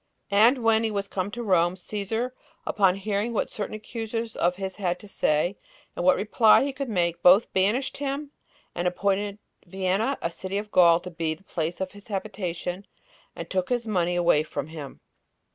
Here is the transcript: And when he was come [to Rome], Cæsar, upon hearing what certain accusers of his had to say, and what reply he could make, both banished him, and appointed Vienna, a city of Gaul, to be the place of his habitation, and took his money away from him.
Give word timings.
And 0.31 0.63
when 0.63 0.83
he 0.83 0.89
was 0.89 1.07
come 1.07 1.29
[to 1.29 1.43
Rome], 1.43 1.75
Cæsar, 1.75 2.31
upon 2.65 2.95
hearing 2.95 3.33
what 3.33 3.51
certain 3.51 3.75
accusers 3.75 4.35
of 4.35 4.55
his 4.55 4.77
had 4.77 4.97
to 5.01 5.07
say, 5.07 5.59
and 5.95 6.03
what 6.03 6.15
reply 6.15 6.63
he 6.63 6.73
could 6.73 6.89
make, 6.89 7.21
both 7.21 7.53
banished 7.53 7.97
him, 7.97 8.31
and 8.73 8.87
appointed 8.87 9.37
Vienna, 9.67 10.17
a 10.19 10.31
city 10.31 10.57
of 10.57 10.71
Gaul, 10.71 10.99
to 11.01 11.11
be 11.11 11.35
the 11.35 11.43
place 11.43 11.79
of 11.79 11.91
his 11.91 12.07
habitation, 12.07 12.87
and 13.35 13.47
took 13.47 13.69
his 13.69 13.85
money 13.85 14.15
away 14.15 14.41
from 14.41 14.69
him. 14.69 15.01